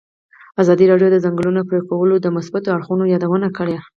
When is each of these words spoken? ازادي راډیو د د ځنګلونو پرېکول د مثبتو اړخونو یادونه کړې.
ازادي 0.61 0.85
راډیو 0.91 1.09
د 1.11 1.15
د 1.15 1.17
ځنګلونو 1.25 1.61
پرېکول 1.69 2.09
د 2.21 2.27
مثبتو 2.37 2.73
اړخونو 2.75 3.03
یادونه 3.13 3.47
کړې. 3.57 3.77